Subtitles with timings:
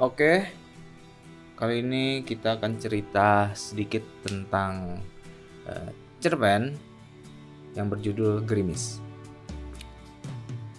[0.00, 0.48] Oke,
[1.60, 4.96] kali ini kita akan cerita sedikit tentang
[5.68, 5.92] uh,
[6.24, 6.72] cerpen
[7.76, 8.96] yang berjudul Gerimis.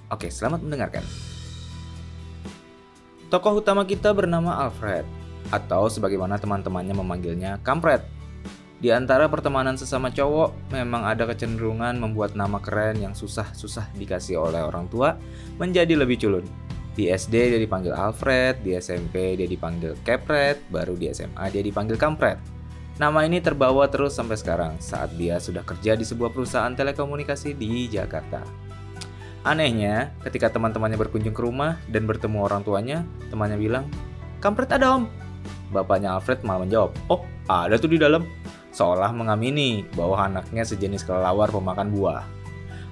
[0.10, 1.05] Oke, selamat mendengarkan.
[3.29, 5.06] Tokoh utama kita bernama Alfred,
[5.53, 8.01] atau sebagaimana teman-temannya memanggilnya, Kampret.
[8.81, 14.65] Di antara pertemanan sesama cowok, memang ada kecenderungan membuat nama keren yang susah-susah dikasih oleh
[14.65, 15.13] orang tua
[15.62, 16.70] menjadi lebih culun.
[16.91, 21.95] Di SD dia dipanggil Alfred, di SMP dia dipanggil Kepret, baru di SMA dia dipanggil
[21.95, 22.36] Kampret.
[22.99, 27.88] Nama ini terbawa terus sampai sekarang saat dia sudah kerja di sebuah perusahaan telekomunikasi di
[27.88, 28.44] Jakarta.
[29.41, 33.88] Anehnya, ketika teman-temannya berkunjung ke rumah dan bertemu orang tuanya, temannya bilang,
[34.44, 35.10] Kampret ada om.
[35.71, 38.27] Bapaknya Alfred malah menjawab, oh ada tuh di dalam.
[38.76, 42.23] Seolah mengamini bahwa anaknya sejenis kelelawar pemakan buah.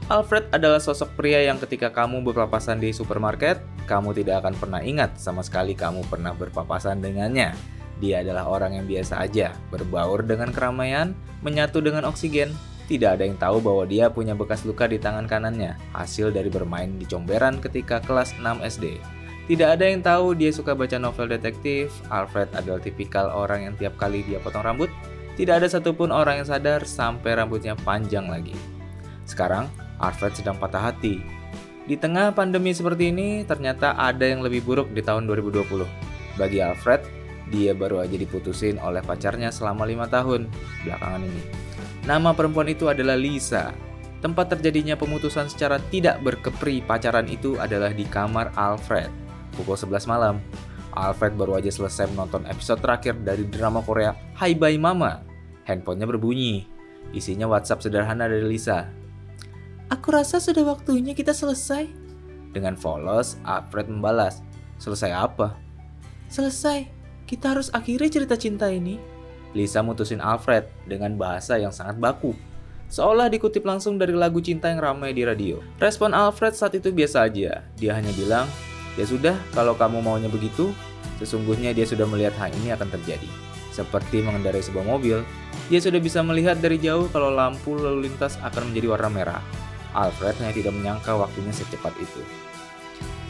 [0.10, 5.18] Alfred adalah sosok pria yang ketika kamu berpapasan di supermarket, kamu tidak akan pernah ingat
[5.18, 7.58] sama sekali kamu pernah berpapasan dengannya.
[7.98, 12.54] Dia adalah orang yang biasa aja, berbaur dengan keramaian, menyatu dengan oksigen.
[12.86, 16.96] Tidak ada yang tahu bahwa dia punya bekas luka di tangan kanannya, hasil dari bermain
[16.96, 19.02] di comberan ketika kelas 6 SD.
[19.50, 23.98] Tidak ada yang tahu dia suka baca novel detektif, Alfred adalah tipikal orang yang tiap
[23.98, 24.94] kali dia potong rambut,
[25.34, 28.54] tidak ada satupun orang yang sadar sampai rambutnya panjang lagi.
[29.26, 29.66] Sekarang,
[29.98, 31.39] Alfred sedang patah hati.
[31.90, 35.90] Di tengah pandemi seperti ini, ternyata ada yang lebih buruk di tahun 2020.
[36.38, 37.02] Bagi Alfred,
[37.50, 40.46] dia baru aja diputusin oleh pacarnya selama lima tahun
[40.86, 41.42] belakangan ini.
[42.06, 43.74] Nama perempuan itu adalah Lisa.
[44.22, 49.10] Tempat terjadinya pemutusan secara tidak berkepri pacaran itu adalah di kamar Alfred.
[49.58, 50.38] Pukul 11 malam,
[50.94, 55.26] Alfred baru aja selesai menonton episode terakhir dari drama Korea Hai Bye Mama.
[55.66, 56.70] Handphonenya berbunyi.
[57.18, 58.99] Isinya WhatsApp sederhana dari Lisa.
[59.90, 61.90] Aku rasa sudah waktunya kita selesai.
[62.54, 64.46] Dengan polos, Alfred membalas.
[64.78, 65.58] Selesai apa?
[66.30, 66.86] Selesai.
[67.26, 69.02] Kita harus akhiri cerita cinta ini.
[69.58, 72.38] Lisa mutusin Alfred dengan bahasa yang sangat baku.
[72.90, 75.58] Seolah dikutip langsung dari lagu cinta yang ramai di radio.
[75.82, 77.66] Respon Alfred saat itu biasa aja.
[77.74, 78.46] Dia hanya bilang,
[78.94, 80.70] ya sudah kalau kamu maunya begitu,
[81.18, 83.30] sesungguhnya dia sudah melihat hal ini akan terjadi.
[83.74, 85.26] Seperti mengendarai sebuah mobil,
[85.70, 89.42] dia sudah bisa melihat dari jauh kalau lampu lalu lintas akan menjadi warna merah.
[90.08, 92.24] Alfred hanya tidak menyangka waktunya secepat itu.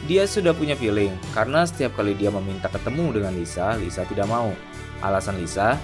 [0.06, 4.54] Dia sudah punya feeling, karena setiap kali dia meminta ketemu dengan Lisa, Lisa tidak mau.
[5.02, 5.76] Alasan Lisa,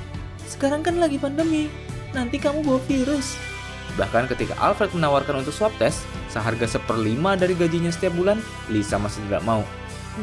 [0.45, 1.67] sekarang kan lagi pandemi,
[2.13, 3.35] nanti kamu bawa virus.
[3.97, 9.23] Bahkan ketika Alfred menawarkan untuk swab test, seharga seperlima dari gajinya setiap bulan, Lisa masih
[9.27, 9.63] tidak mau.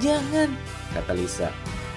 [0.00, 0.48] Jangan,
[0.96, 1.48] kata Lisa.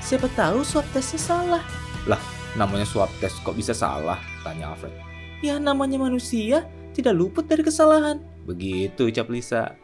[0.04, 1.64] Siapa tahu swab testnya salah.
[2.06, 2.22] Lah,
[2.59, 4.20] namanya swab test kok bisa salah?
[4.44, 4.94] Tanya Alfred.
[5.44, 8.34] Ya namanya manusia, tidak luput dari kesalahan.
[8.45, 9.75] Begitu ucap Lisa.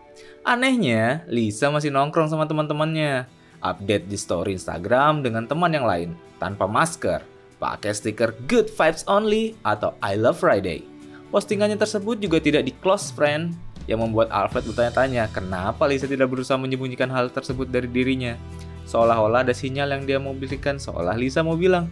[0.45, 3.25] Anehnya, Lisa masih nongkrong sama teman-temannya.
[3.61, 7.22] Update di story Instagram dengan teman yang lain, tanpa masker,
[7.61, 10.81] pakai stiker Good Vibes Only atau I Love Friday.
[11.29, 13.53] Postingannya tersebut juga tidak di close friend,
[13.89, 18.38] yang membuat Alfred bertanya-tanya kenapa Lisa tidak berusaha menyembunyikan hal tersebut dari dirinya.
[18.85, 21.89] Seolah-olah ada sinyal yang dia mau berikan, seolah Lisa mau bilang,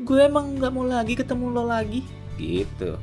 [0.00, 2.04] gue emang gak mau lagi ketemu lo lagi.
[2.36, 2.96] Gitu.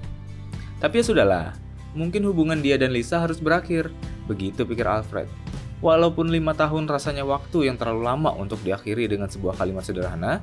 [0.77, 1.45] Tapi ya sudahlah,
[1.93, 3.89] mungkin hubungan dia dan Lisa harus berakhir.
[4.29, 5.29] Begitu pikir Alfred.
[5.83, 10.39] Walaupun lima tahun rasanya waktu yang terlalu lama untuk diakhiri dengan sebuah kalimat sederhana,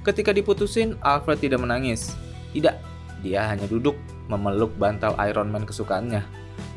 [0.00, 2.16] ketika diputusin, Alfred tidak menangis.
[2.56, 2.72] Tidak,
[3.20, 4.00] dia hanya duduk
[4.32, 6.24] memeluk bantal Iron Man kesukaannya,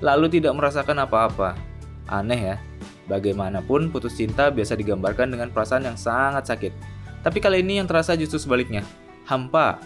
[0.04, 1.56] lalu tidak merasakan apa-apa.
[2.12, 2.56] Aneh ya,
[3.08, 6.74] bagaimanapun putus cinta biasa digambarkan dengan perasaan yang sangat sakit.
[7.24, 8.84] Tapi kali ini yang terasa justru sebaliknya,
[9.24, 9.80] hampa.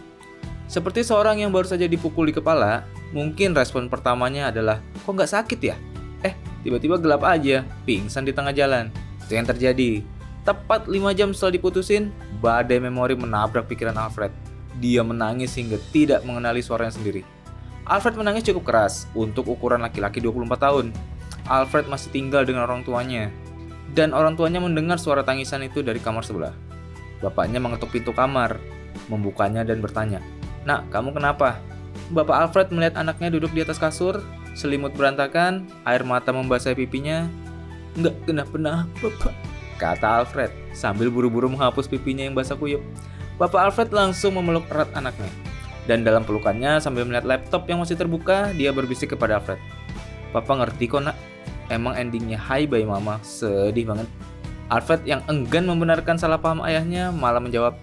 [0.65, 5.59] Seperti seorang yang baru saja dipukul di kepala, Mungkin respon pertamanya adalah, kok nggak sakit
[5.63, 5.79] ya?
[6.27, 6.35] Eh,
[6.67, 8.91] tiba-tiba gelap aja, pingsan di tengah jalan.
[9.23, 10.03] Itu yang terjadi.
[10.43, 12.11] Tepat 5 jam setelah diputusin,
[12.43, 14.35] badai memori menabrak pikiran Alfred.
[14.83, 17.23] Dia menangis hingga tidak mengenali suaranya sendiri.
[17.87, 20.85] Alfred menangis cukup keras untuk ukuran laki-laki 24 tahun.
[21.47, 23.31] Alfred masih tinggal dengan orang tuanya.
[23.95, 26.51] Dan orang tuanya mendengar suara tangisan itu dari kamar sebelah.
[27.23, 28.59] Bapaknya mengetuk pintu kamar,
[29.07, 30.19] membukanya dan bertanya,
[30.65, 31.61] Nak, kamu kenapa?
[32.09, 34.21] Bapak Alfred melihat anaknya duduk di atas kasur,
[34.57, 37.29] selimut berantakan, air mata membasahi pipinya.
[37.93, 39.33] Enggak kenapa-napa, Pak.
[39.77, 42.81] Kata Alfred, sambil buru-buru menghapus pipinya yang basah kuyup.
[43.37, 45.29] Bapak Alfred langsung memeluk erat anaknya.
[45.85, 49.61] Dan dalam pelukannya sambil melihat laptop yang masih terbuka, dia berbisik kepada Alfred.
[50.33, 51.15] Papa ngerti kok nak,
[51.69, 54.09] emang endingnya hai bye mama, sedih banget.
[54.65, 57.77] Alfred yang enggan membenarkan salah paham ayahnya malah menjawab,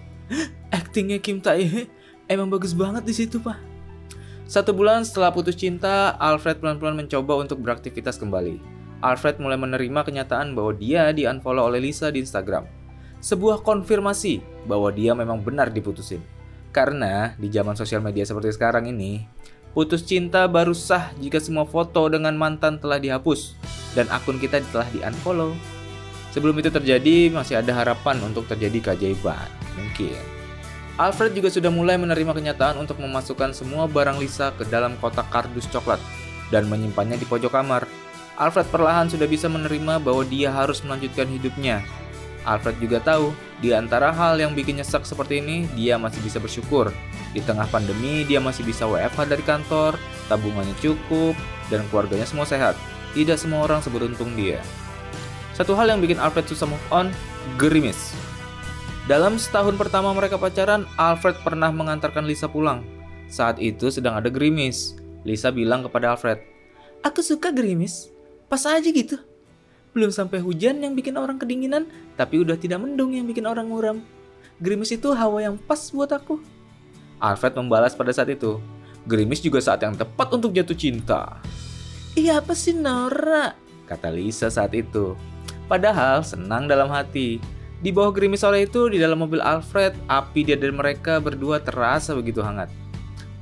[0.73, 1.87] Actingnya Kim Tae
[2.27, 3.57] emang bagus banget di situ pak.
[4.43, 8.59] Satu bulan setelah putus cinta, Alfred pelan-pelan mencoba untuk beraktivitas kembali.
[9.03, 12.67] Alfred mulai menerima kenyataan bahwa dia di-unfollow oleh Lisa di Instagram.
[13.23, 16.19] sebuah konfirmasi bahwa dia memang benar diputusin.
[16.75, 19.23] Karena di zaman sosial media seperti sekarang ini,
[19.71, 23.55] putus cinta baru sah jika semua foto dengan mantan telah dihapus
[23.95, 25.55] dan akun kita telah di-unfollow.
[26.35, 29.47] Sebelum itu terjadi, masih ada harapan untuk terjadi keajaiban.
[29.79, 30.42] Mungkin.
[30.97, 35.65] Alfred juga sudah mulai menerima kenyataan untuk memasukkan semua barang Lisa ke dalam kotak kardus
[35.73, 35.97] coklat
[36.53, 37.89] dan menyimpannya di pojok kamar.
[38.37, 41.81] Alfred perlahan sudah bisa menerima bahwa dia harus melanjutkan hidupnya
[42.43, 43.31] Alfred juga tahu,
[43.63, 46.91] di antara hal yang bikin nyesek seperti ini, dia masih bisa bersyukur.
[47.31, 49.95] Di tengah pandemi, dia masih bisa WFH dari kantor,
[50.27, 51.33] tabungannya cukup,
[51.71, 52.75] dan keluarganya semua sehat.
[53.15, 54.59] Tidak semua orang seberuntung dia.
[55.55, 57.15] Satu hal yang bikin Alfred susah move on,
[57.55, 58.11] gerimis.
[59.03, 62.87] Dalam setahun pertama mereka pacaran, Alfred pernah mengantarkan Lisa pulang.
[63.27, 64.95] Saat itu sedang ada gerimis.
[65.27, 66.39] Lisa bilang kepada Alfred,
[67.03, 68.07] Aku suka gerimis,
[68.47, 69.19] pas aja gitu.
[69.91, 71.83] Belum sampai hujan yang bikin orang kedinginan,
[72.15, 73.99] tapi udah tidak mendung yang bikin orang muram.
[74.63, 76.39] Gerimis itu hawa yang pas buat aku.
[77.19, 78.63] Alfred membalas pada saat itu.
[79.03, 81.43] Gerimis juga saat yang tepat untuk jatuh cinta.
[82.15, 83.51] Iya apa sih Nora?
[83.83, 85.19] Kata Lisa saat itu.
[85.67, 87.43] Padahal senang dalam hati.
[87.83, 92.15] Di bawah gerimis sore itu, di dalam mobil Alfred, api dia dan mereka berdua terasa
[92.15, 92.71] begitu hangat.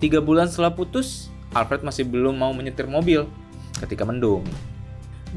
[0.01, 3.29] Tiga bulan setelah putus, Alfred masih belum mau menyetir mobil
[3.77, 4.41] ketika mendung.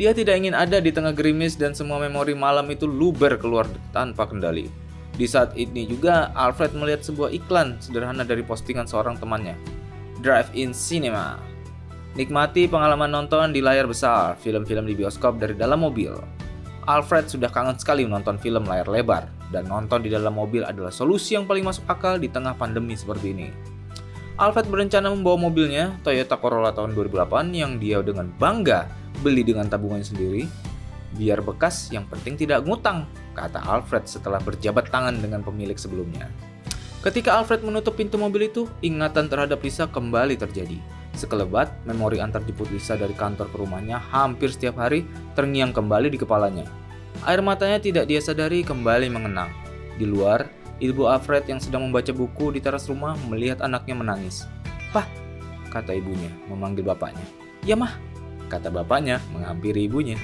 [0.01, 4.25] Dia tidak ingin ada di tengah gerimis dan semua memori malam itu luber keluar tanpa
[4.25, 4.73] kendali.
[5.15, 9.55] Di saat ini juga Alfred melihat sebuah iklan sederhana dari postingan seorang temannya.
[10.25, 11.37] Drive-in Cinema.
[12.17, 16.34] Nikmati pengalaman nonton di layar besar, film-film di bioskop dari dalam mobil.
[16.85, 21.33] Alfred sudah kangen sekali menonton film layar lebar, dan nonton di dalam mobil adalah solusi
[21.33, 23.49] yang paling masuk akal di tengah pandemi seperti ini.
[24.37, 28.91] Alfred berencana membawa mobilnya, Toyota Corolla tahun 2008 yang dia dengan bangga
[29.23, 30.45] beli dengan tabungannya sendiri,
[31.15, 36.29] biar bekas yang penting tidak ngutang, kata Alfred setelah berjabat tangan dengan pemilik sebelumnya.
[37.01, 40.81] Ketika Alfred menutup pintu mobil itu, ingatan terhadap Lisa kembali terjadi.
[41.15, 45.07] Sekelebat, memori antar jemput Lisa dari kantor ke rumahnya hampir setiap hari
[45.39, 46.67] terngiang kembali di kepalanya.
[47.23, 49.49] Air matanya tidak dia sadari kembali mengenang.
[49.95, 50.51] Di luar,
[50.83, 54.43] ibu Alfred yang sedang membaca buku di teras rumah melihat anaknya menangis.
[54.91, 55.07] Pah,
[55.71, 57.23] kata ibunya, memanggil bapaknya.
[57.63, 57.95] Ya mah,
[58.51, 60.19] kata bapaknya menghampiri ibunya.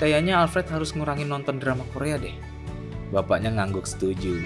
[0.00, 2.36] Kayaknya Alfred harus ngurangin nonton drama Korea deh.
[3.12, 4.40] Bapaknya ngangguk setuju.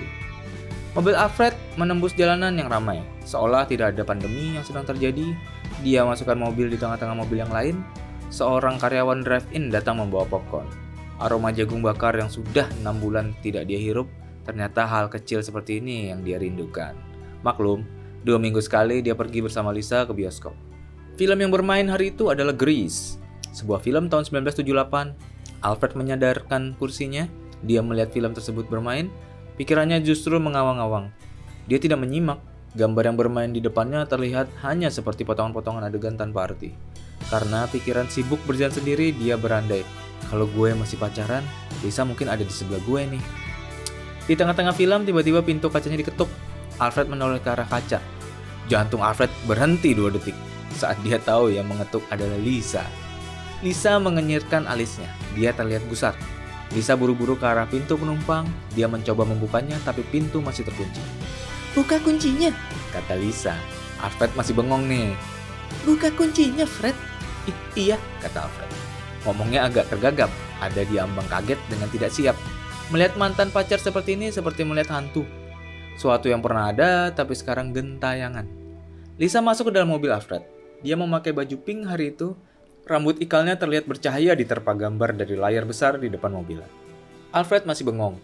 [0.90, 5.38] Mobil Alfred menembus jalanan yang ramai, seolah tidak ada pandemi yang sedang terjadi.
[5.80, 7.80] Dia masukkan mobil di tengah-tengah mobil yang lain.
[8.28, 10.68] Seorang karyawan drive-in datang membawa popcorn.
[11.20, 14.08] Aroma jagung bakar yang sudah enam bulan tidak dia hirup,
[14.44, 16.96] ternyata hal kecil seperti ini yang dia rindukan.
[17.44, 17.84] Maklum,
[18.24, 20.52] dua minggu sekali dia pergi bersama Lisa ke bioskop.
[21.20, 23.20] Film yang bermain hari itu adalah Grease,
[23.52, 25.60] sebuah film tahun 1978.
[25.60, 27.28] Alfred menyadarkan kursinya,
[27.60, 29.12] dia melihat film tersebut bermain,
[29.60, 31.12] pikirannya justru mengawang-awang.
[31.68, 32.40] Dia tidak menyimak,
[32.74, 36.70] gambar yang bermain di depannya terlihat hanya seperti potongan-potongan adegan tanpa arti.
[37.26, 39.84] Karena pikiran sibuk berjalan sendiri, dia berandai,
[40.28, 41.42] kalau gue masih pacaran,
[41.82, 43.22] Lisa mungkin ada di sebelah gue nih.
[44.30, 46.30] Di tengah-tengah film, tiba-tiba pintu kacanya diketuk.
[46.80, 48.00] Alfred menoleh ke arah kaca.
[48.70, 50.36] Jantung Alfred berhenti dua detik
[50.70, 52.86] saat dia tahu yang mengetuk adalah Lisa.
[53.60, 55.10] Lisa mengenyirkan alisnya.
[55.34, 56.14] Dia terlihat gusar.
[56.70, 58.46] Lisa buru-buru ke arah pintu penumpang.
[58.72, 61.02] Dia mencoba membukanya, tapi pintu masih terkunci.
[61.70, 62.50] Buka kuncinya,
[62.90, 63.54] kata Lisa.
[64.02, 65.14] Alfred masih bengong nih.
[65.86, 66.98] Buka kuncinya, Fred.
[67.46, 68.70] I iya, kata Alfred.
[69.22, 70.30] Ngomongnya agak tergagap.
[70.58, 72.36] Ada di ambang kaget dengan tidak siap.
[72.90, 75.22] Melihat mantan pacar seperti ini seperti melihat hantu.
[75.94, 78.44] Suatu yang pernah ada, tapi sekarang gentayangan.
[79.14, 80.42] Lisa masuk ke dalam mobil Alfred.
[80.82, 82.34] Dia memakai baju pink hari itu.
[82.82, 86.58] Rambut ikalnya terlihat bercahaya di terpa gambar dari layar besar di depan mobil.
[87.30, 88.18] Alfred masih bengong,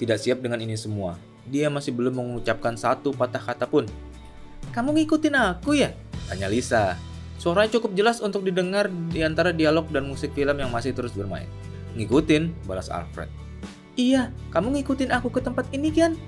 [0.00, 1.35] tidak siap dengan ini semua.
[1.46, 3.86] Dia masih belum mengucapkan satu patah kata pun.
[4.74, 5.94] Kamu ngikutin aku ya?
[6.26, 6.98] Tanya Lisa.
[7.38, 11.46] Suaranya cukup jelas untuk didengar di antara dialog dan musik film yang masih terus bermain.
[11.94, 13.30] Ngikutin, balas Alfred.
[13.96, 16.18] Iya, kamu ngikutin aku ke tempat ini kan?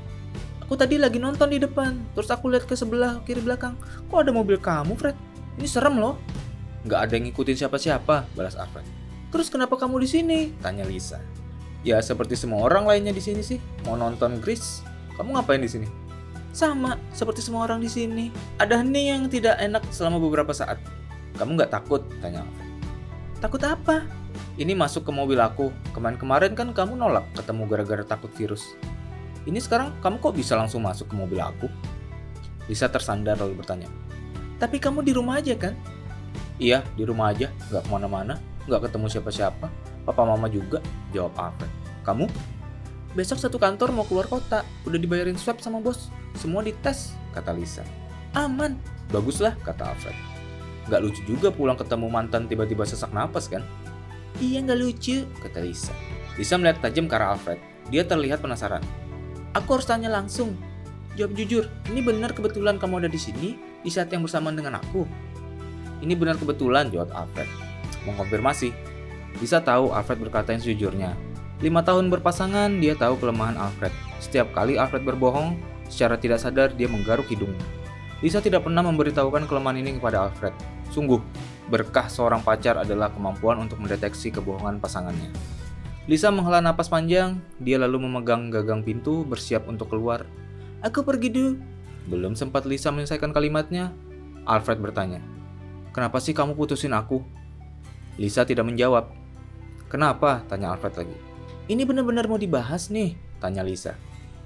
[0.65, 3.73] Aku tadi lagi nonton di depan, terus aku lihat ke sebelah kiri belakang.
[4.13, 5.17] Kok ada mobil kamu, Fred?
[5.57, 6.21] Ini serem loh.
[6.85, 8.85] Nggak ada yang ngikutin siapa-siapa, balas Alfred.
[9.29, 10.39] Terus kenapa kamu di sini?
[10.61, 11.21] Tanya Lisa.
[11.85, 13.61] Ya seperti semua orang lainnya di sini sih.
[13.85, 14.85] Mau nonton Gris.
[15.19, 15.87] Kamu ngapain di sini?
[16.55, 18.31] Sama, seperti semua orang di sini.
[18.57, 20.79] Ada hening yang tidak enak selama beberapa saat.
[21.37, 22.07] Kamu nggak takut?
[22.23, 22.69] Tanya Alfred.
[23.43, 24.07] Takut apa?
[24.59, 25.71] Ini masuk ke mobil aku.
[25.93, 28.75] Kemarin-kemarin kan kamu nolak ketemu gara-gara takut virus.
[29.47, 31.71] Ini sekarang kamu kok bisa langsung masuk ke mobil aku?
[32.69, 33.89] Lisa tersandar lalu bertanya,
[34.61, 35.73] tapi kamu di rumah aja kan?
[36.61, 38.37] Iya, di rumah aja, nggak ke mana-mana,
[38.69, 39.67] nggak ketemu siapa-siapa.
[40.05, 40.85] Papa mama juga,
[41.17, 41.73] jawab Alfred.
[42.05, 42.29] Kamu?
[43.19, 46.07] Besok satu kantor mau keluar kota, udah dibayarin swab sama bos.
[46.39, 47.83] Semua dites, kata Lisa.
[48.31, 48.79] Aman.
[49.11, 50.15] Baguslah, kata Alfred.
[50.87, 53.67] Gak lucu juga pulang ketemu mantan tiba-tiba sesak napas kan?
[54.39, 55.91] Iya gak lucu, kata Lisa.
[56.39, 57.59] Lisa melihat tajam ke arah Alfred.
[57.91, 58.87] Dia terlihat penasaran.
[59.51, 60.55] Aku harus tanya langsung.
[61.19, 65.03] Jawab jujur, ini benar kebetulan kamu ada di sini di saat yang bersamaan dengan aku?
[66.07, 67.51] Ini benar kebetulan, jawab Alfred.
[68.07, 68.71] Mengkonfirmasi.
[69.43, 71.28] Lisa tahu Alfred berkata yang sejujurnya.
[71.59, 73.91] Lima tahun berpasangan, dia tahu kelemahan Alfred.
[74.23, 75.59] Setiap kali Alfred berbohong,
[75.91, 77.59] secara tidak sadar dia menggaruk hidungnya.
[78.23, 80.55] Lisa tidak pernah memberitahukan kelemahan ini kepada Alfred.
[80.95, 81.19] Sungguh,
[81.67, 85.35] berkah seorang pacar adalah kemampuan untuk mendeteksi kebohongan pasangannya.
[86.07, 90.31] Lisa menghela napas panjang, dia lalu memegang gagang pintu bersiap untuk keluar.
[90.87, 91.59] Aku pergi dulu.
[92.07, 93.91] Belum sempat Lisa menyelesaikan kalimatnya,
[94.47, 95.21] Alfred bertanya,
[95.91, 97.27] Kenapa sih kamu putusin aku?
[98.15, 99.11] Lisa tidak menjawab.
[99.91, 100.47] Kenapa?
[100.47, 101.28] Tanya Alfred lagi.
[101.69, 103.13] Ini benar-benar mau dibahas nih,
[103.45, 103.93] tanya Lisa.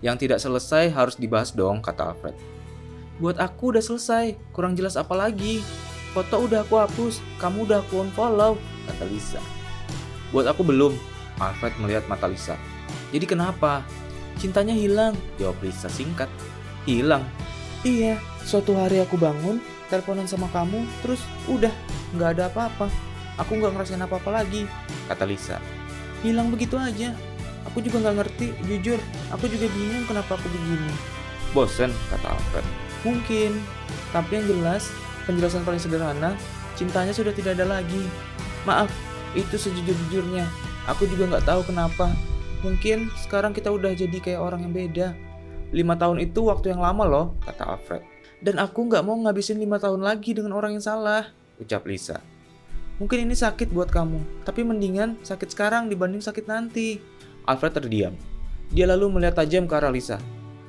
[0.03, 2.35] Yang tidak selesai harus dibahas dong, kata Alfred.
[3.23, 5.63] Buat aku udah selesai, kurang jelas apa lagi.
[6.11, 8.59] Foto udah aku hapus, kamu udah aku unfollow,
[8.91, 9.39] kata Lisa.
[10.35, 10.99] Buat aku belum,
[11.39, 12.59] Alfred melihat mata Lisa.
[13.15, 13.87] Jadi kenapa?
[14.43, 16.27] Cintanya hilang, jawab Lisa singkat.
[16.91, 17.23] Hilang?
[17.87, 21.71] Iya, suatu hari aku bangun, teleponan sama kamu, terus udah,
[22.19, 22.91] nggak ada apa-apa.
[23.39, 24.67] Aku nggak ngerasain apa-apa lagi,
[25.07, 25.63] kata Lisa
[26.23, 27.13] hilang begitu aja.
[27.71, 28.99] Aku juga nggak ngerti, jujur.
[29.31, 30.91] Aku juga bingung kenapa aku begini.
[31.55, 32.67] Bosen, kata Alfred.
[33.07, 33.61] Mungkin,
[34.11, 34.91] tapi yang jelas,
[35.29, 36.35] penjelasan paling sederhana,
[36.75, 38.03] cintanya sudah tidak ada lagi.
[38.67, 38.91] Maaf,
[39.35, 40.47] itu sejujur-jujurnya.
[40.91, 42.11] Aku juga nggak tahu kenapa.
[42.63, 45.09] Mungkin sekarang kita udah jadi kayak orang yang beda.
[45.75, 48.03] Lima tahun itu waktu yang lama loh, kata Alfred.
[48.43, 51.31] Dan aku nggak mau ngabisin lima tahun lagi dengan orang yang salah,
[51.63, 52.19] ucap Lisa.
[53.03, 57.03] Mungkin ini sakit buat kamu, tapi mendingan sakit sekarang dibanding sakit nanti.
[57.51, 58.15] Alfred terdiam.
[58.71, 60.23] Dia lalu melihat tajam ke arah Lisa.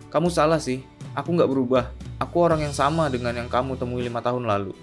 [0.10, 0.82] Kamu salah sih,
[1.14, 1.94] aku nggak berubah.
[2.18, 4.74] Aku orang yang sama dengan yang kamu temui lima tahun lalu.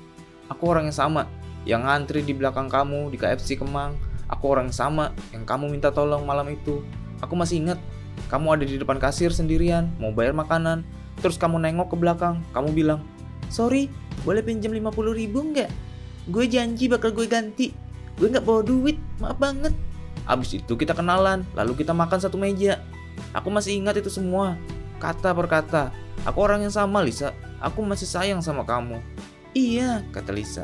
[0.47, 1.26] Aku orang yang sama,
[1.66, 3.99] yang ngantri di belakang kamu di KFC Kemang.
[4.30, 6.87] Aku orang yang sama, yang kamu minta tolong malam itu.
[7.19, 7.83] Aku masih ingat,
[8.30, 10.87] kamu ada di depan kasir sendirian, mau bayar makanan.
[11.19, 13.02] Terus kamu nengok ke belakang, kamu bilang,
[13.50, 13.90] Sorry,
[14.23, 15.89] boleh pinjam 50 ribu nggak?
[16.30, 17.75] Gue janji bakal gue ganti.
[18.16, 19.75] Gue nggak bawa duit maaf banget.
[20.25, 22.78] Abis itu kita kenalan lalu kita makan satu meja.
[23.34, 24.54] Aku masih ingat itu semua
[25.02, 25.84] kata per kata.
[26.25, 27.34] Aku orang yang sama Lisa.
[27.60, 29.02] Aku masih sayang sama kamu.
[29.52, 30.62] Iya kata Lisa.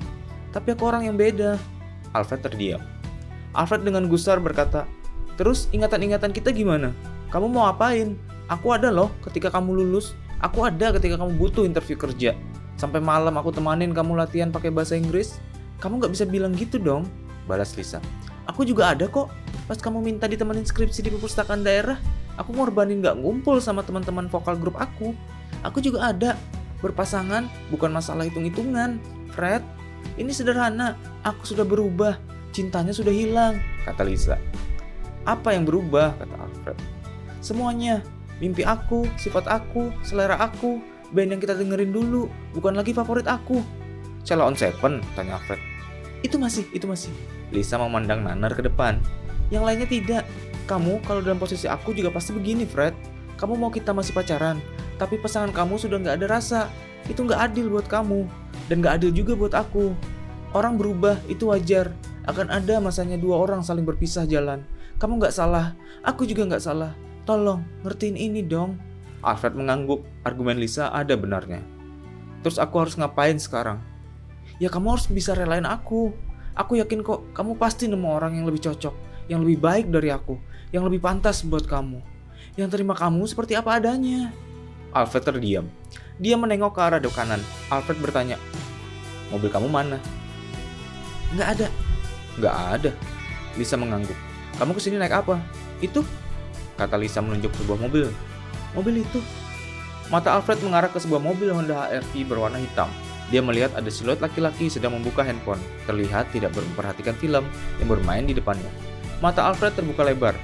[0.55, 1.59] Tapi aku orang yang beda.
[2.15, 2.81] Alfred terdiam.
[3.53, 4.87] Alfred dengan gusar berkata
[5.37, 6.95] terus ingatan-ingatan kita gimana?
[7.29, 8.17] Kamu mau apain?
[8.47, 10.15] Aku ada loh ketika kamu lulus.
[10.39, 12.37] Aku ada ketika kamu butuh interview kerja.
[12.77, 15.41] Sampai malam aku temanin kamu latihan pakai bahasa Inggris.
[15.81, 17.05] Kamu nggak bisa bilang gitu dong,
[17.45, 18.01] balas Lisa.
[18.49, 19.29] Aku juga ada kok.
[19.67, 21.99] Pas kamu minta ditemenin skripsi di perpustakaan daerah,
[22.39, 25.13] aku ngorbanin nggak ngumpul sama teman-teman vokal grup aku.
[25.67, 26.39] Aku juga ada.
[26.85, 29.03] Berpasangan bukan masalah hitung-hitungan.
[29.35, 29.65] Fred,
[30.15, 30.95] ini sederhana.
[31.27, 32.21] Aku sudah berubah.
[32.55, 34.41] Cintanya sudah hilang, kata Lisa.
[35.27, 36.79] Apa yang berubah, kata Alfred.
[37.43, 38.01] Semuanya.
[38.41, 40.81] Mimpi aku, sifat aku, selera aku,
[41.13, 43.65] band yang kita dengerin dulu, bukan lagi favorit aku.
[44.27, 45.63] Cela on Seven, tanya Alfred.
[46.27, 47.15] Itu masih, itu masih.
[47.55, 48.99] Lisa memandang Nanar ke depan.
[49.55, 50.25] Yang lainnya tidak.
[50.67, 52.91] Kamu kalau dalam posisi aku juga pasti begini, Fred.
[53.39, 54.59] Kamu mau kita masih pacaran,
[54.99, 56.61] tapi pasangan kamu sudah nggak ada rasa.
[57.07, 58.27] Itu nggak adil buat kamu,
[58.67, 59.95] dan nggak adil juga buat aku.
[60.51, 61.95] Orang berubah, itu wajar.
[62.27, 64.67] Akan ada masanya dua orang saling berpisah jalan.
[64.99, 66.91] Kamu nggak salah, aku juga nggak salah.
[67.23, 68.75] Tolong, ngertiin ini dong.
[69.23, 71.63] Alfred mengangguk, argumen Lisa ada benarnya.
[72.43, 73.79] Terus aku harus ngapain sekarang?
[74.57, 76.13] Ya kamu harus bisa relain aku.
[76.57, 78.95] Aku yakin kok kamu pasti nemu orang yang lebih cocok,
[79.29, 80.41] yang lebih baik dari aku,
[80.73, 82.01] yang lebih pantas buat kamu.
[82.57, 84.33] Yang terima kamu seperti apa adanya.
[84.97, 85.69] Alfred terdiam.
[86.17, 87.45] Dia menengok ke arah kanan.
[87.69, 88.41] Alfred bertanya,
[89.29, 90.01] Mobil kamu mana?
[91.37, 91.67] Nggak ada.
[92.41, 92.91] Nggak ada.
[93.61, 94.17] Lisa mengangguk.
[94.57, 95.37] Kamu ke sini naik apa?
[95.85, 96.01] Itu?
[96.81, 98.09] Kata Lisa menunjuk sebuah mobil
[98.77, 99.25] mobil itu.
[100.13, 102.87] Mata Alfred mengarah ke sebuah mobil Honda HR-V berwarna hitam.
[103.27, 105.59] Dia melihat ada siluet laki-laki sedang membuka handphone.
[105.91, 107.43] Terlihat tidak memperhatikan film
[107.83, 108.71] yang bermain di depannya.
[109.19, 110.39] Mata Alfred terbuka lebar.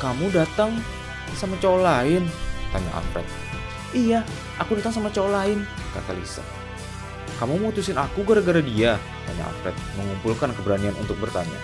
[0.00, 0.80] Kamu datang
[1.36, 2.24] sama cowok lain?
[2.72, 3.26] Tanya Alfred.
[3.90, 4.20] Iya,
[4.56, 6.40] aku datang sama cowok lain, kata Lisa.
[7.36, 8.96] Kamu mutusin aku gara-gara dia?
[9.26, 11.58] Tanya Alfred, mengumpulkan keberanian untuk bertanya.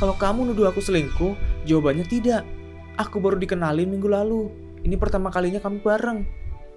[0.00, 1.36] Kalau kamu nuduh aku selingkuh,
[1.68, 2.42] jawabannya tidak.
[2.98, 4.50] Aku baru dikenalin minggu lalu.
[4.82, 6.26] Ini pertama kalinya kami bareng,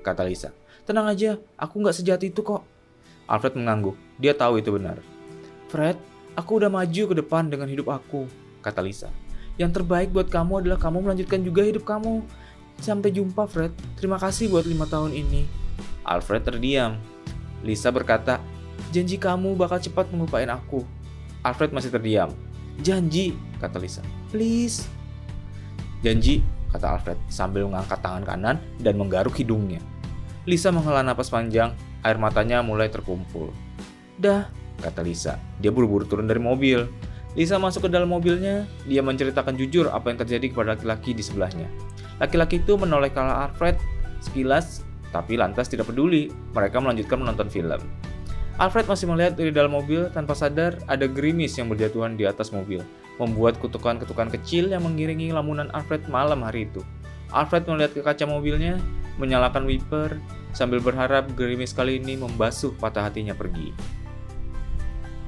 [0.06, 0.54] kata Lisa.
[0.86, 2.75] Tenang aja, aku nggak sejahat itu kok.
[3.26, 3.98] Alfred mengangguk.
[4.22, 5.02] Dia tahu itu benar.
[5.70, 5.98] Fred,
[6.38, 8.30] aku udah maju ke depan dengan hidup aku,
[8.62, 9.10] kata Lisa.
[9.58, 12.22] Yang terbaik buat kamu adalah kamu melanjutkan juga hidup kamu.
[12.84, 13.72] Sampai jumpa, Fred.
[13.96, 15.48] Terima kasih buat lima tahun ini.
[16.04, 17.00] Alfred terdiam.
[17.64, 18.38] Lisa berkata,
[18.92, 20.84] janji kamu bakal cepat melupain aku.
[21.42, 22.30] Alfred masih terdiam.
[22.84, 24.04] Janji, kata Lisa.
[24.30, 24.86] Please.
[26.04, 26.44] Janji,
[26.76, 29.80] kata Alfred sambil mengangkat tangan kanan dan menggaruk hidungnya.
[30.44, 31.74] Lisa menghela napas panjang,
[32.06, 33.50] air matanya mulai terkumpul.
[34.22, 34.46] Dah,
[34.80, 35.42] kata Lisa.
[35.58, 36.86] Dia buru-buru turun dari mobil.
[37.36, 41.68] Lisa masuk ke dalam mobilnya, dia menceritakan jujur apa yang terjadi kepada laki-laki di sebelahnya.
[42.22, 43.76] Laki-laki itu menoleh ke Alfred
[44.24, 46.32] sekilas, tapi lantas tidak peduli.
[46.56, 47.82] Mereka melanjutkan menonton film.
[48.56, 52.80] Alfred masih melihat dari dalam mobil tanpa sadar ada gerimis yang berjatuhan di atas mobil,
[53.20, 56.80] membuat kutukan-kutukan kecil yang mengiringi lamunan Alfred malam hari itu.
[57.36, 58.80] Alfred melihat ke kaca mobilnya,
[59.20, 60.16] menyalakan wiper,
[60.56, 63.76] sambil berharap gerimis kali ini membasuh patah hatinya pergi.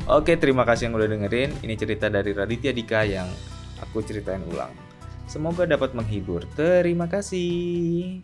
[0.07, 1.51] Oke, terima kasih yang udah dengerin.
[1.59, 3.27] Ini cerita dari Raditya Dika yang
[3.83, 4.71] aku ceritain ulang.
[5.27, 6.47] Semoga dapat menghibur.
[6.55, 8.23] Terima kasih.